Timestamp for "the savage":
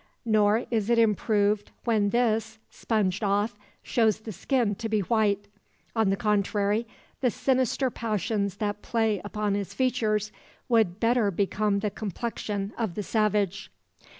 12.95-13.69